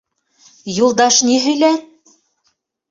[0.85, 1.81] Юлдаш ни һөйләр?